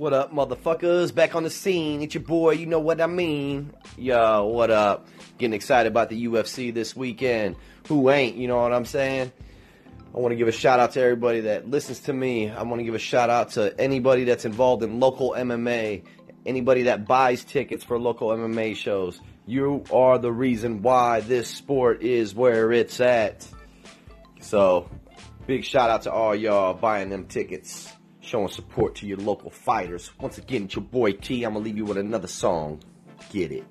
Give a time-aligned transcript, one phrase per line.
[0.00, 1.14] What up, motherfuckers?
[1.14, 2.00] Back on the scene.
[2.00, 3.74] It's your boy, you know what I mean.
[3.98, 5.06] Yo, what up?
[5.36, 7.56] Getting excited about the UFC this weekend.
[7.88, 9.30] Who ain't, you know what I'm saying?
[10.14, 12.48] I want to give a shout out to everybody that listens to me.
[12.48, 16.02] I want to give a shout out to anybody that's involved in local MMA,
[16.46, 19.20] anybody that buys tickets for local MMA shows.
[19.44, 23.46] You are the reason why this sport is where it's at.
[24.40, 24.88] So,
[25.46, 30.10] big shout out to all y'all buying them tickets, showing support to your local fighters.
[30.20, 31.44] Once again, it's your boy T.
[31.44, 32.80] I'm going to leave you with another song.
[33.30, 33.64] Get it.